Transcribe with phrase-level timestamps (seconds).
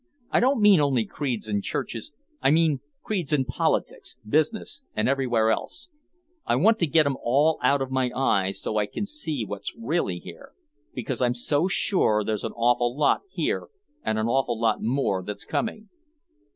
[0.31, 2.11] I don't mean only creeds in churches,
[2.41, 5.89] I mean creeds in politics, business and everywhere else.
[6.43, 9.75] I want to get 'em all out of my eyes so I can see what's
[9.77, 10.53] really here
[10.95, 13.67] because I'm so sure there's an awful lot here
[14.01, 15.89] and an awful lot more that's coming.